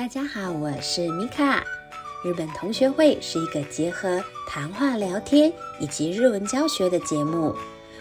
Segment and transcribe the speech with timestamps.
[0.00, 1.62] 大家好，我是米卡。
[2.24, 7.54] 日本同学会是一个结合谈话聊天以及日文教学的节目。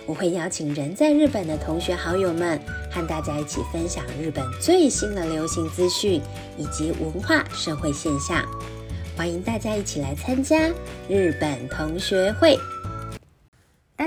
[0.05, 2.57] 我会邀请人在日本的同学好友们，
[2.89, 6.21] 和大家一起分享日本最新的流行资讯
[6.57, 8.45] 以及文化社会现象。
[9.17, 10.69] 欢迎大家一起来参加
[11.09, 12.57] 日本同学会。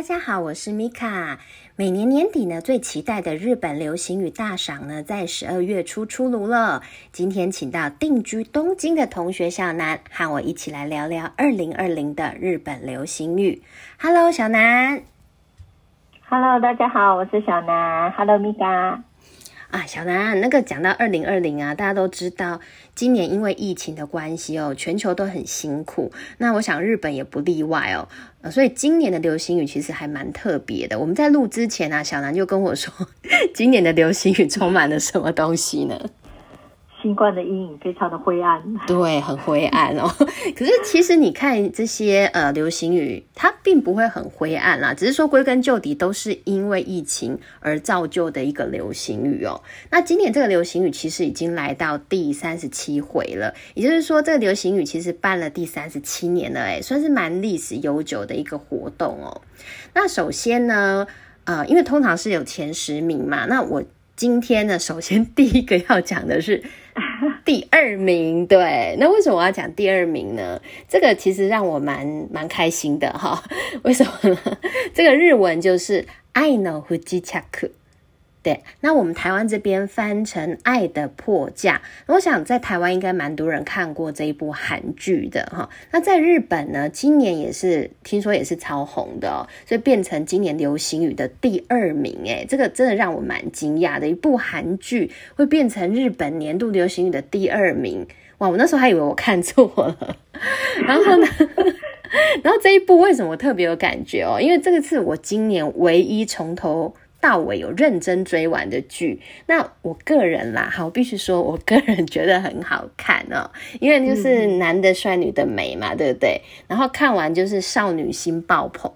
[0.02, 1.38] 大家好，我是米卡。
[1.76, 6.82] 每年年底呢，最期待的日本流行语大赏呢，在十二月初出炉了。
[7.12, 13.62] 今天请到定居东京的同学小南，和我一起来聊聊二零二零的日本流行语。
[14.00, 15.04] Hello，小南。
[16.28, 18.10] Hello，大家好，我是小南。
[18.10, 19.04] Hello，米卡。
[19.72, 22.60] 啊，小南，那个讲到二零二零啊，大家都知道，
[22.94, 26.12] 今年因为疫情的关系哦，全球都很辛苦。
[26.36, 30.98] 那我想日本也不例外哦，所以今年的流行语其实还蛮特别的。
[30.98, 32.92] 我们在录之前啊，小南就跟我说，
[33.54, 35.98] 今年的流行语充满了什么东西呢？
[37.02, 40.08] 新冠的阴影非常的灰暗， 对，很灰暗哦。
[40.56, 49.60] 可是其实你看这些呃流行语，它并不会很灰暗啦，只是说归根究底都是因为疫情而造就的一个流行语哦。
[49.90, 59.42] 那今年这个流行语其实已经来到第三十七回了，也就是说这个流行语其实办了第三十七年了，哎，算是蛮历史悠久的一个活动哦。
[59.94, 61.06] 那首先呢，
[61.44, 63.82] 呃，因为通常是有前十名嘛，那我
[64.22, 66.62] 今天呢，首先第一个要讲的是。
[67.44, 70.62] 第二名，对，那为什么我要讲第二名呢？
[70.88, 73.42] 这个其实让我蛮蛮开心的哈。
[73.82, 74.38] 为什么呢？
[74.94, 77.42] 这个日文就是“爱の不時着”。
[78.42, 81.76] 对，那我们台湾这边翻成《爱的迫降》，
[82.06, 85.70] 我想在台湾应该蛮多人看过这一部韩剧的哈。
[85.92, 98.04] 那在日本呢，今年也是听说也是超红的哦，所以变成今年流行语的第二名诶，这个真的让我蛮惊讶的，一部韩剧会变成日本年度流行语的第二名，
[98.38, 98.48] 哇！
[98.48, 100.16] 我那时候还以为我看错了，
[100.84, 101.28] 然后呢，
[102.42, 104.40] 然后这一部为什么特别有感觉哦？
[104.40, 106.92] 因为这个是我今年唯一从头。
[107.22, 113.48] 到尾有认真追完的剧，那我个人啦，好，必须说我个人觉得很好看哦，
[113.80, 116.42] 因为就是男的帅，女的美嘛，对不对？
[116.66, 118.92] 然后看完就是少女心爆棚，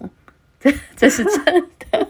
[0.59, 2.09] 这 这是真的。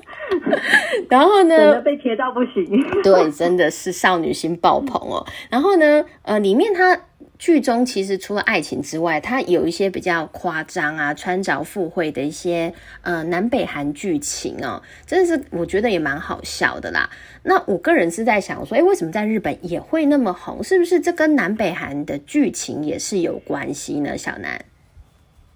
[1.11, 2.65] 然后呢，被贴到不行，
[3.03, 5.25] 对，真的是少女心爆棚哦。
[5.51, 6.99] 然后呢，呃，里面它。
[7.39, 17.11] 剧中其实除了爱情之外，它有一些比较夸张啊、穿着附会的一些呃南北韩剧情哦，真的是我觉得也蛮好笑的啦。
[17.43, 20.65] 那我个人是在想说，哎，为什么在日本也会那么红？
[20.65, 24.17] 是不是这跟南北韩的剧情也是有关系呢？
[24.17, 24.59] 小南，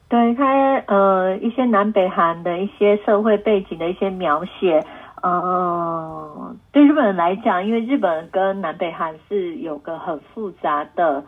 [0.09, 4.85] 对他呃一些南北韩的一些社会背景的一些描写，
[5.23, 11.25] 嗯，对日本人来讲，因为日本跟南北韩是有个很复杂的。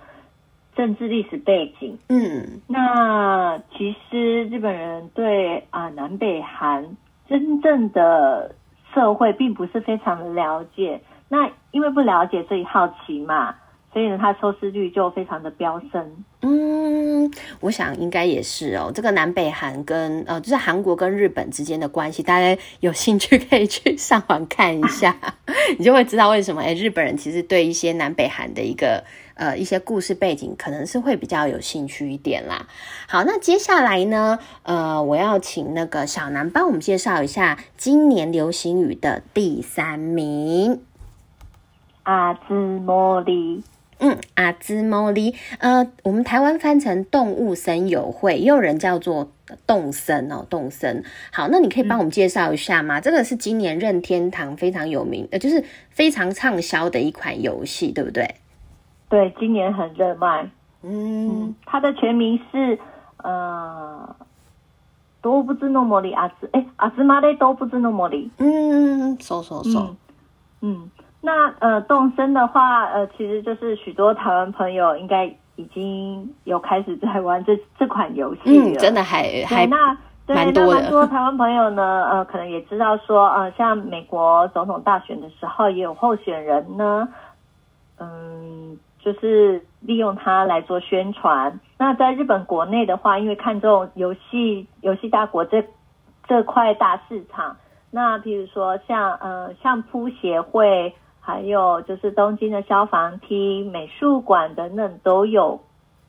[0.75, 6.97] 政治历史背景，嗯，那其实日本人对啊南北韩
[7.29, 8.55] 真正的
[8.95, 13.55] 社会并不是非常的了解，那因为不了解，所以好奇嘛，
[13.93, 16.25] 所以呢，它收视率就非常的飙升。
[16.41, 16.82] 嗯，
[17.61, 18.91] 我想应该也是哦。
[18.95, 25.17] 这个南北韩跟呃，就是韩国跟日本之间的关系，大家有兴趣可以去上网看一下，
[25.79, 29.05] 你就会知道为什么哎，日本人其实对一些南北韩的一个。
[29.35, 32.69] 呃，一些故事背景可能是会比较有兴趣一点啦。
[33.09, 40.83] 好，那接下来呢，呃，我要请那个小南帮我们介绍一下今年流行语的第三名。
[42.03, 43.65] 阿兹莫利，
[44.05, 49.31] 嗯，阿兹莫利，呃，我们台湾翻成动物森友会，也有人叫做
[49.65, 51.05] 动森哦，动森。
[51.33, 53.01] 好，那你可以帮我们介绍一下吗？
[53.01, 58.35] 这个是今年任天堂非常有名，呃，就是非常畅销的一款游戏，对不对？
[59.09, 60.51] 对，今年很热卖。
[60.83, 62.77] 嗯，它的全名是
[63.19, 64.17] 呃，
[65.21, 68.29] 多不知诺莫里阿兹，哎，阿兹玛雷多不知诺莫里。
[68.39, 69.95] 嗯，搜搜搜。
[70.61, 70.91] 嗯，
[71.23, 75.25] 那呃，动森的话，呃，其实就是许多台湾朋友应该
[75.57, 78.77] 已经有开始在玩这 这款游戏了。
[78.81, 79.97] 真的还还那
[80.27, 87.09] 对那蛮多台湾朋友呢，呃，可能也知道说，呃，像美国总统大选的时候，也有候选人呢，
[87.99, 88.79] 嗯。
[89.05, 91.59] 就是利用它来做宣传。
[91.77, 95.65] 那在日本国内的话，因为看中游戏游戏大国这
[96.29, 97.57] 这块大市场，
[97.91, 105.61] 那比如说像呃相扑协会，还有就是东京的消防厅、美术馆等等，都有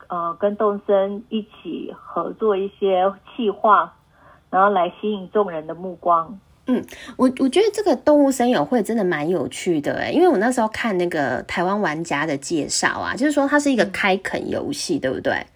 [0.08, 3.94] 呃跟动森一起合作一些企划，
[4.50, 6.36] 然后来吸引众人的目光。
[6.66, 6.84] 嗯，
[7.16, 15.46] 我我觉得这个动物森友会真的蛮有趣的哎，因为我那时候看那个台湾玩家的介绍啊，就是说它是一个开垦游戏，对不对？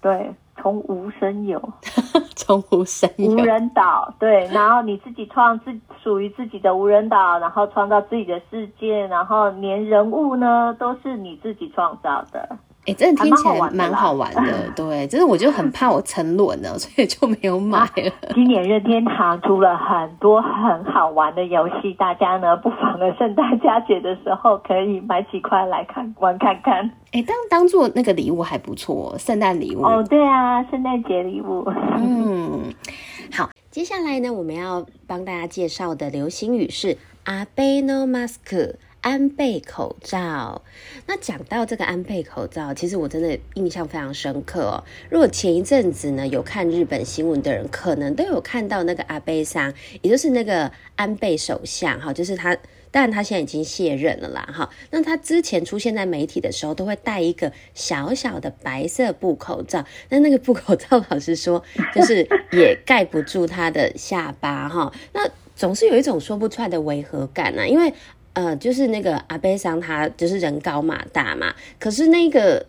[0.00, 1.60] 对，从无生有，
[2.34, 12.56] 从无生有，无人岛，对，然后你自己创自属于自己的无人岛，然后创造自己的世界，然后连人物呢都是你自己创造的。
[12.86, 18.12] 哎，真的听起来蛮好玩的， 对，只是我就很怕我沉沦了，所以就没有买了。
[18.34, 26.90] 今年任天堂出了很多很好玩的游戏，大家呢不妨呢圣诞佳节的时候可以买几块来看玩看看。
[27.12, 31.64] 哎，当当做那个礼物还不错，圣诞礼物哦，对啊，圣诞节礼物。
[31.96, 32.72] 嗯，
[33.32, 38.74] 好，接下来呢，我们要帮大家介绍的流行语是阿贝诺马斯克。
[39.04, 40.62] 安倍口罩，
[41.06, 44.82] 那讲到这个安倍口罩，其实我真的印象非常深刻哦。
[45.10, 52.56] 如果前一阵子呢有看日本新闻的人，可能都有看到那个阿贝桑，也就是那个安倍首相哈，就是他，
[52.90, 54.70] 当然他现在已经卸任了啦哈。
[54.90, 61.62] 那他之前出现在媒体的时候，都会戴一个小小的白色布口罩，那那个布口罩老实说，
[61.94, 64.90] 就是也盖不住他的下巴哈。
[65.12, 67.92] 那总是有一种说不出来的违和感啊，因为。
[68.34, 72.66] 呃，就是那个阿贝桑，他就是人高马大嘛，可是那个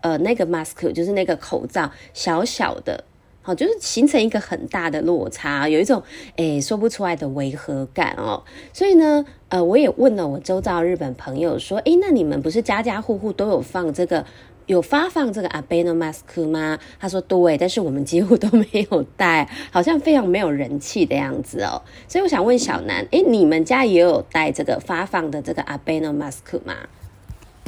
[0.00, 3.04] 呃那个 mask 就是那个口罩小小的，
[3.42, 6.02] 好，就是形成一个很大的落差，有一种
[6.36, 8.42] 诶说不出来的违和感哦。
[8.72, 14.24] 所以呢，呃，我也问了我周遭日本朋友说，诶，那你们不是家家户户都有放这个？
[14.72, 16.78] 有发放这个阿贝诺 mask 吗？
[16.98, 21.82] 他说对，但是我们几乎都没有戴， 好像非常没有人气的样子哦。
[22.08, 26.74] 所以我想问小南，哎，你们家也有戴这个发放的这个阿贝诺 mask 吗？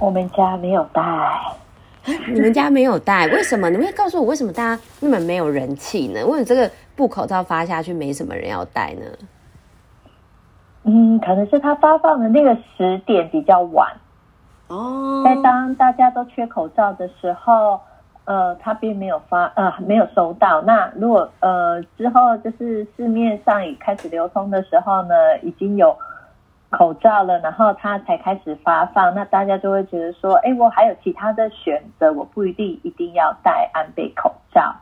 [0.01, 1.03] 我们家没有戴，
[2.33, 3.69] 你们家没有戴，为什么？
[3.69, 6.25] 你会告诉我为什么大家那么没有人气呢？
[6.25, 9.05] 为什么这个布口罩发下去没什么人要戴呢？
[10.85, 13.89] 嗯，可能是他发放的那个时点比较晚。
[14.69, 17.78] 哦，在当大家都缺口罩的时候，
[18.25, 20.62] 呃，他并没有发，呃，没有收到。
[20.62, 25.94] 那如果呃之后就是市面上已开始流通的时候呢，已经有
[26.70, 34.75] 口罩了，然后他才开始发放，那大家就会觉得说，哎，我还有其他的选择，我不一定一定要戴安倍口罩。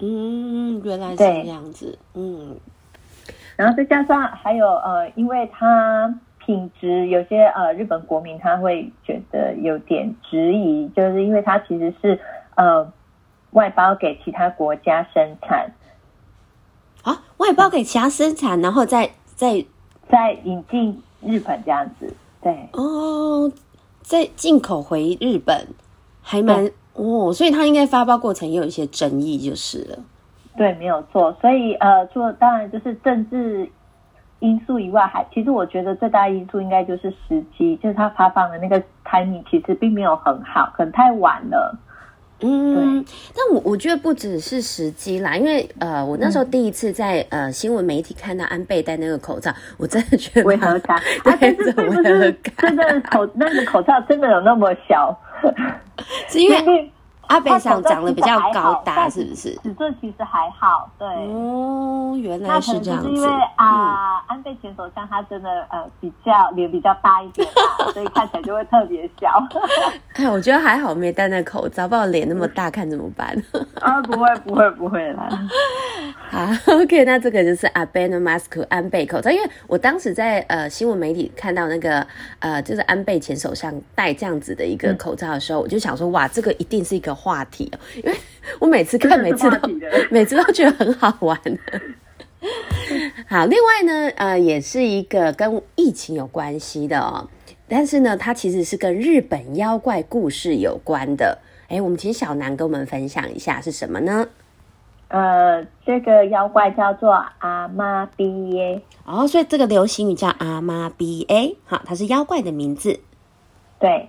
[0.00, 1.98] 嗯，原来是这样子。
[2.14, 2.56] 嗯，
[3.56, 6.12] 然后再加上还有呃，因为他。
[6.44, 12.18] 品质有些呃，日本国民他会觉得有点质疑，就是因为它其实是
[12.56, 12.92] 呃
[13.52, 15.72] 外包给其他国家生产。
[17.02, 19.64] 啊，外包给其他生产，然后再再
[20.08, 22.68] 再引进日本这样子，对。
[22.72, 23.50] 哦，
[24.00, 25.68] 再进口回日本
[26.20, 29.98] 还蛮哦，所以它应该发包过程也有一些争议就是了，
[30.56, 33.70] 对，没有错，所以呃，做当然就是政治。
[34.42, 41.78] 因素以外，还其实我觉得最大的因素应该就是时机，就是他发放的那个 timing 其实并没有很好，可能太晚了。
[42.44, 43.04] 嗯，
[43.36, 52.02] 但我我觉得不只是时机啦，因为呃，我那时候第一次在呃新闻媒体看到安倍戴那个口罩， 我真的觉得违和感， 对，是违和
[52.42, 55.16] 感，真的口那个口罩真的有那么小，
[56.28, 56.90] 是因为。
[57.28, 59.54] 阿贝上长得比较高大，是不是？
[59.62, 61.08] 尺寸其实还好，对。
[61.08, 63.08] 哦，原来是这样子。
[63.08, 67.46] 因为啊，安倍前首相他真的呃比较脸比较大一点
[67.78, 69.42] 嘛，所以看起来就会特别小。
[70.14, 73.34] 哎，我觉得还好没戴那口罩，不然脸那么大看怎么办？
[73.80, 75.28] 啊，不会不会不会啦。
[76.28, 82.06] 好，OK，那这个就是阿贝的 mask 安倍口罩，因为我当时在呃新闻媒体看到那个
[82.40, 87.11] 呃就是安倍前首相戴这样子的一个口罩的时候，我就想说哇，这个一定是一个。
[87.14, 88.16] 话题哦，因为
[88.58, 89.56] 我每次看，每次都
[90.10, 91.38] 每次都觉得很好玩。
[93.28, 97.28] 好，另外呢，呃，也是一个跟疫情有关系的哦，
[97.68, 101.38] 但是呢，它其实是跟日本妖怪故事有关的。
[101.68, 104.26] 哎，我们请小南跟我们分享一下是什么呢？
[105.08, 112.98] 呃，这个妖怪叫做阿妈 B A，哦，所以这个流行语叫阿妈 B A，好，它是妖怪的名字，
[113.78, 114.08] 对。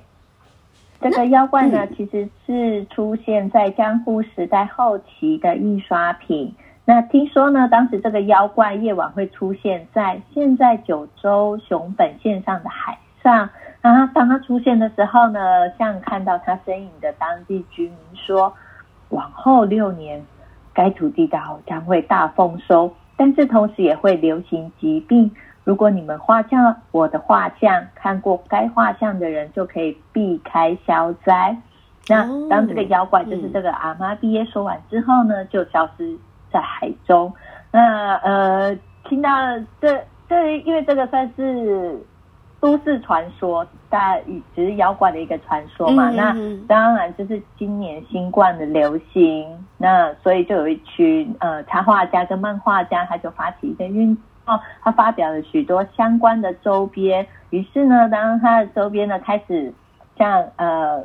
[1.04, 6.56] 这个妖怪呢，其实是出现在江户时代后期的印刷品。
[6.86, 13.50] 那听说呢，当时这个妖怪夜晚会出现在现在九州熊本县上的海上。
[13.82, 15.40] 然后当他出现的时候呢，
[15.78, 18.54] 像看到他身影的当地居民说，
[19.10, 20.24] 往后六年
[20.74, 25.30] 该土地岛将会大丰收，但是同时也会流行疾病。
[25.64, 31.56] 如果你们画像我的画像，看过该画像的人就可以避开消灾。
[32.08, 36.18] 那当这个妖怪就是这个阿妈毕业说完之后呢，就消失
[36.52, 37.34] 在海中。
[37.72, 39.30] 那呃，其听到
[39.80, 41.98] 这这，因为这个算是
[42.60, 44.24] 都市传说，大家
[44.56, 46.10] 只是妖怪的一个传说嘛。
[46.10, 57.26] 嗯那嗯当然就是今年新冠的流行，那所以就有一群呃插画家跟漫画家，他就发起一个运动，他发表了许多相关的周边。
[57.50, 59.74] 于是呢，当他的周边呢开始
[60.18, 61.04] 像呃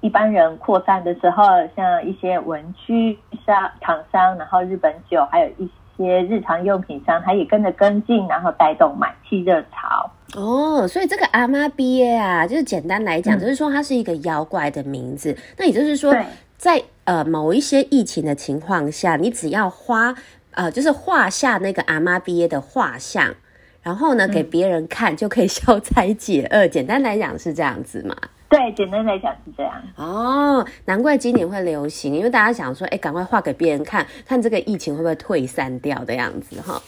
[0.00, 1.44] 一般人扩散的时候，
[1.74, 10.10] 像一些文具商厂商，然后日本酒，还有一些日常用品商，他也跟着跟进，然后带动买气热潮。
[10.34, 15.36] 哦，所以这个阿妈 B A 啊，就是简单来讲，嗯就是说它是一个妖怪的名字。
[15.56, 16.14] 那也就是说，
[16.56, 20.14] 在呃某一些疫情的情况下，你只要画
[20.56, 23.34] 呃，就是画下那个阿妈毕业的画像，
[23.82, 26.66] 然后呢给别人看，就可以消 灾解厄。
[26.66, 28.16] 简单来讲是这样子嘛。
[28.48, 29.72] 对，简单来讲是这样。
[29.96, 36.80] 哦，难怪今年会流行，因为大家想说，哎，赶快画给别人看，看这个疫情会不会退散掉的样子哈。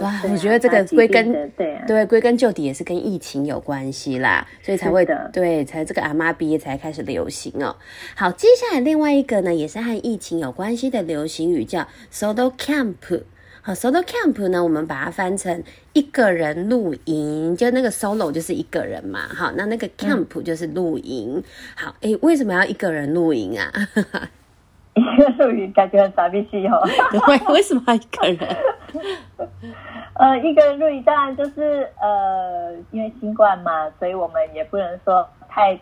[0.00, 7.76] 哇我觉得这个归根对啊，对，归根究底也是跟疫情有关系啦，所以才会对，才这个阿妈毕业才开始流行哦。
[8.14, 13.22] 好，接下来另外一个呢，也是和疫情有关系的流行语叫 solo camp。
[13.64, 19.20] 好，solo camp 呢，我们把它翻成一个人露营，就那个 solo 就是一个人嘛。
[19.28, 21.40] 好，那那个 camp 就是露营。
[21.76, 23.70] 好，诶，为什么要一个人露营啊？
[24.94, 26.82] 一个露营感觉很傻逼气哦。
[27.28, 28.56] 为为什么要一个人？
[30.14, 35.78] 呃，一个人露营当然就是呃，因为新冠嘛，所以我们也不能说太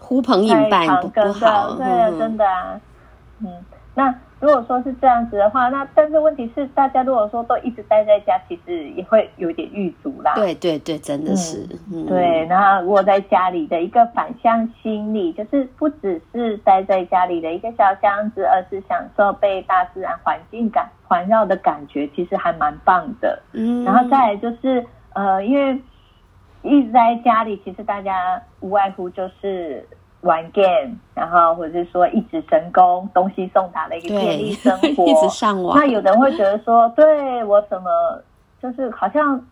[0.00, 2.80] 呼朋引太伴不好，对啊，嗯真的啊，
[3.40, 10.34] 嗯，那如果说是这样子的话，那但是问题是，大家如果说都一直待在家，其实也会有点郁卒啦。
[10.34, 23.42] 对对对，真的是，嗯对，然后如果在家里的一个反向心理，就是不只是待在家里的一个小箱子，而是享受被大自然环境感环绕的感觉，其实还蛮棒的。
[23.52, 25.80] 嗯，然后再来就是呃，因为
[26.62, 29.88] 一直在家里，其实大家无外乎就是
[30.26, 35.06] 玩 game，然后或者是说一指神功、东西送达的一个便利生活。
[35.08, 37.88] 一直上网，那有的人会觉得说，对我什么
[38.60, 39.46] 就是好像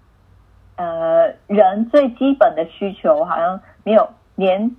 [0.76, 4.70] 呃人最基本的需求好像没有连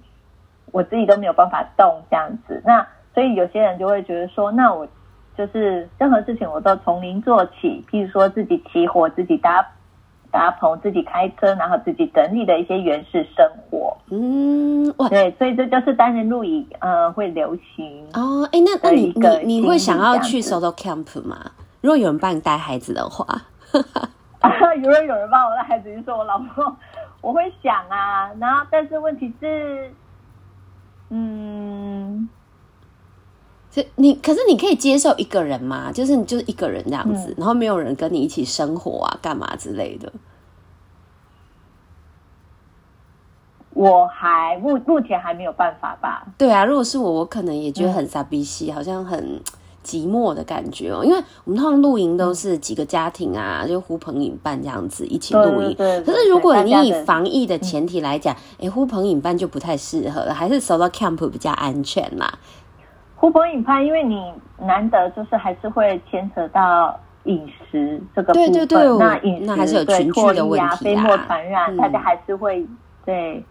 [0.72, 2.62] 我自己都没有办法动这样子。
[2.66, 4.88] 那所以有些人就会觉得说，那我
[5.38, 9.66] 就是任何事情我都从零做起，譬如说自己起火、自己搭
[10.36, 13.96] 搭棚、自己开车，然后自己整理的一些原始生活。
[14.12, 15.08] 嗯，哇。
[15.08, 18.06] 对，所以这就是单人露营呃会流行。
[18.14, 21.38] 哦，哎，那那你的你你会想要去 solo camp 吗？
[21.80, 23.26] 如果有人帮你带孩子的话，
[24.84, 26.76] 有人有人帮我带孩子，就是我老婆，
[27.22, 29.90] 我会想啊，然后但是问题是，
[31.12, 32.28] 嗯，
[33.76, 35.92] 这你可是你可以接受一个人吗？
[35.92, 40.10] 就是你就是一个人这样子，然后没有人跟你一起生活啊，干嘛之类的。
[43.74, 46.26] 我还目目前还没有办法吧。
[46.38, 49.42] 对啊，如果是我，我可能也觉得嗯很傻逼西，好像很
[49.84, 51.04] 寂寞的感觉哦。
[51.04, 55.76] 因为我们通常露营都是几个家庭啊，就呼朋引伴这样子一起露营。
[55.76, 62.40] 对对对可是如果你以防疫的前提来讲，哎、呼朋引伴就不太适合了，还是 solo camp 比较安全啦。
[63.16, 72.66] 呼朋引伴，因为你难得就是还是会牵扯到饮食这个部分，对对对那饮食那还是有对群聚的问题啊飞沫传染，嗯大家还是会
[73.06, 73.44] 对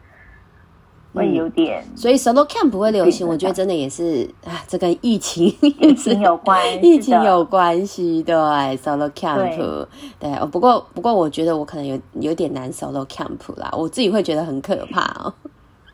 [1.13, 9.87] 会有点所以 solo camp 不会流行，我觉得真的也是啊，这跟疫情疫情 有关，疫情有关系，对 solo camp，
[10.19, 10.47] 对哦。
[10.47, 15.33] 不过不过，我觉得我可能有有点难 solo camp 啦，我自己会觉得很可怕哦。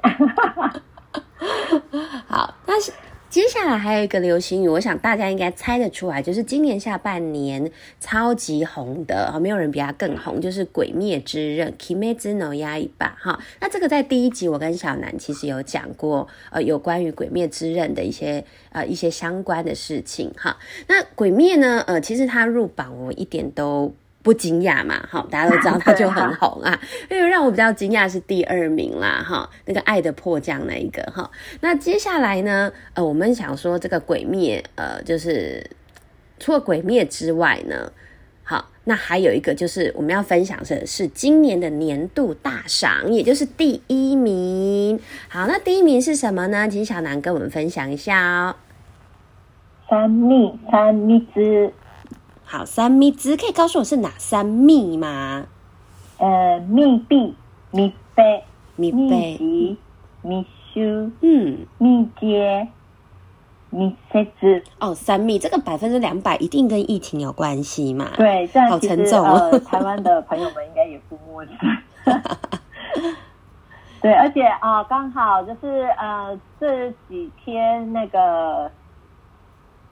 [2.27, 2.91] 好，但是
[3.31, 7.71] 接下来还有一个流行语，我想大家应该猜得出来，就是今年下半年
[8.01, 13.39] 超级红的，哦没有人比它更红，就是《鬼灭之刃》（Kimetsu no y a i b 哈。
[13.61, 20.59] 那这个在第一集我跟小南其实有讲过，呃，有关于《鬼灭之刃》的一些呃一些相关的事情哈。
[20.89, 23.95] 那《鬼灭》呢，呃，其实它入榜我一点都。
[24.23, 26.79] 不惊讶嘛，好，大家都知道他就很红啊。
[27.11, 31.31] 因为让我比较惊讶是第二名啦，哈，那个《爱的迫降》那一个哈。
[31.61, 35.71] 那接下来呢，呃，我们想说这个《鬼灭》，呃，就是
[36.39, 37.91] 除了《鬼灭》之外呢，
[38.43, 45.01] 好，那还有一个就是我们要分享的是今年的年度大赏，也就是第一名。
[45.29, 46.69] 好，那第一名是什么呢？
[46.69, 48.57] 请小南跟我们分享一下哦。
[49.89, 51.73] 三密三蜜汁，
[52.53, 55.47] 好，三蜜汁可以告诉我是哪三密吗？
[56.19, 57.37] 呃，密闭、
[57.71, 58.43] 密杯、
[58.75, 59.79] 密蜜杯，集、
[60.23, 60.81] 密修、
[61.21, 62.67] 嗯，密接、
[63.71, 68.09] 密切子哦，三密这个百分之两百一定跟疫情有关系嘛？
[68.17, 71.55] 对，这样好沉重哦呃，台湾的朋友们应该也不陌生。
[74.03, 78.69] 对，而且啊，刚好就是呃这几天那个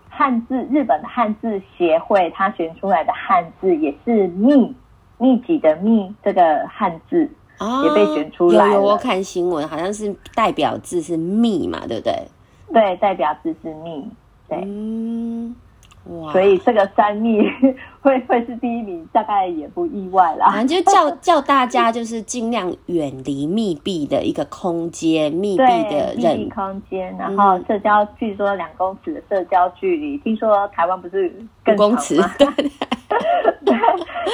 [0.08, 4.74] 汉字日本的汉字协会，它选出来的汉字也是密
[5.18, 12.14] 密集的密这个汉字，哦，也被选出来有有，我看新闻，好像是代表字是密嘛，对不对？
[12.72, 14.08] 对，代表字是密，
[14.48, 14.58] 对。
[16.32, 17.40] 所以这个三密
[18.00, 20.48] 会会是第一名，大概也不意外啦。
[20.50, 31.30] 反正就叫叫大家就是尽量远离密闭的一个空间，密闭对，的密闭人，空间，然后社交，据说两公尺的社交距离，听说台湾不是
[31.64, 32.46] 更公尺 对，
[33.64, 33.76] 对，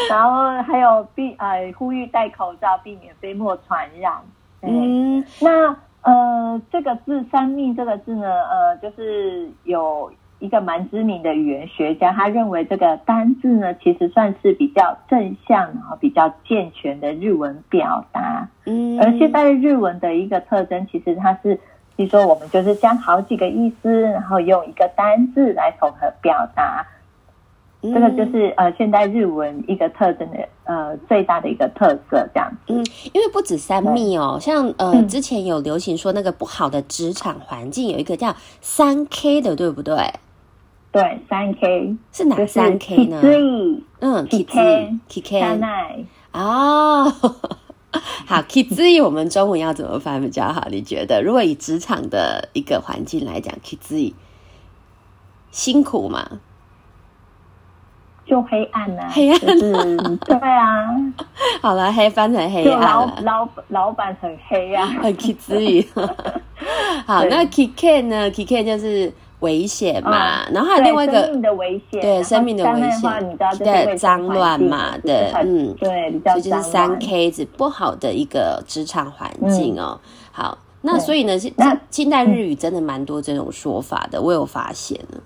[0.09, 4.13] 然后还有避呃呼吁戴口罩，避免飞沫传染。
[4.63, 10.11] 嗯，嗯，那呃这个字“三密”这个字呢，呃，就是有
[10.45, 18.47] 一个蛮知名的语言学家，他认为这个单字呢，其实算是比较正向，然后比较健全的日文表达。
[18.67, 21.59] 嗯，而现在日文的一个特征，其实它是，
[21.97, 26.87] 比如说我们就是将好几个意思，然后用一个单字来统合表达，
[27.81, 32.75] 这这个就是呃现代日文一个特征的呃最大的一个特色，这样子。
[32.75, 39.95] 嗯，因为不止三密哦，像呃、嗯之前有流行说那个不好的职场环境有一个叫三 K 的，对不对？
[40.95, 43.21] 对，三 K 是哪三 K 呢？
[43.99, 44.45] 嗯 K K
[45.09, 47.13] K K K 奈哦，
[48.25, 50.69] 好 k i z 我们中文要怎么翻比较好？
[50.71, 51.21] 你觉得？
[51.21, 54.15] 如果以职场的一个环境来讲 k i z
[55.51, 56.39] 辛苦吗？
[58.25, 59.97] 就黑暗啊，黑暗就是
[60.27, 60.87] 对啊，
[61.61, 65.87] 好了，黑翻成黑暗了，老老老板很黑啊，很 k i
[67.05, 69.13] 好，那 k i k 呢？K i k 就是
[69.45, 80.01] 危险嘛，嗯然后还有另外一个对生命的危险，对生命的危险对脏乱嘛对嗯对，比较所以就是脏三乱 K 子不好的一个职场环境哦。
[80.33, 85.21] 好，那对所以呢，是那近代日语真的蛮多这种说法的，我有发现了。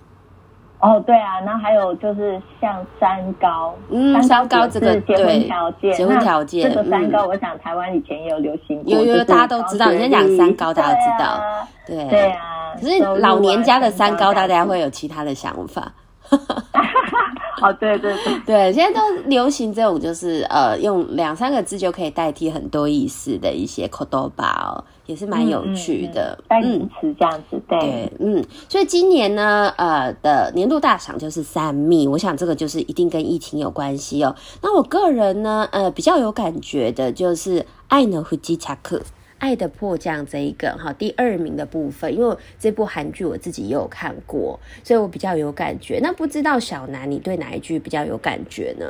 [0.80, 11.40] 哦，对啊，然后还有就是像三高，嗯三高这个结婚条件，结婚条件这个三嗯高，我想台湾以前也有流行过，有有大家都知道高学人家讲三高大家知道
[11.86, 12.74] 对啊对对啊。
[12.80, 14.58] 可是老年家的三高，大家。
[14.68, 15.90] 会有其他的想法。
[17.62, 26.38] 哦，对对对， 对，现在都流行这种，就是呃，用两三个字就可以代替很多意思的一些 k o d o b a 哦，也是蛮有趣的。
[26.46, 34.36] 代嗯名词这样子，对对，嗯，所以今年呢，呃的年度大赏就是三密，我想这个就是一定跟疫情有关系哦。
[34.62, 38.98] 那我个人呢，呃，比较有感觉的就是《爱呢夫基查克》。
[39.38, 46.00] 爱的迫降这一个哈第二名的部分，因为这部韩剧我自己也有看过，所以我比较有感觉。
[46.02, 48.84] 那不知道小南你对哪一句比较有感觉呢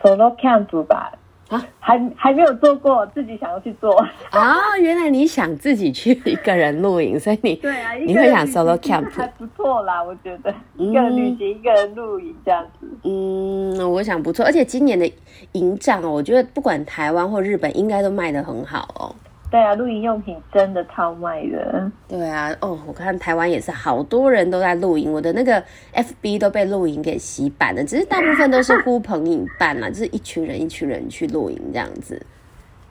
[0.00, 1.12] ？，solo camp 吧，
[1.48, 3.98] 啊，还还没有做过，自己想要去做。
[4.30, 12.86] 啊，原来你想自己去一个人露营，所以你对啊，你会想 solo camp 还不错啦，我觉得嗯一个人旅行，一个人露营这样子。
[13.04, 15.10] 嗯，我想不错，而且今年的
[15.52, 19.14] 营帐哦，我觉得不管台湾或日本，应该都卖的很好哦。
[19.50, 21.90] 对啊，露营用品真的超卖的。
[22.06, 25.62] 对啊，哦，我看台湾也是好多人都在露营，我的那个
[25.94, 32.20] FB 都被露营给洗版了，只是大部分都是呼朋引伴嘛， 就是一群人一群人去露营这样子。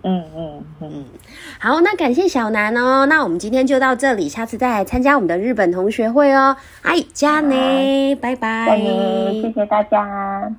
[0.03, 1.05] 嗯嗯嗯，
[1.59, 6.55] 好，那感谢小南哦，那我们今天就到这里，下次再来参加我们的日本同学会哦。
[6.83, 8.79] 哎，加呢，拜拜。
[8.79, 10.51] 谢谢大家。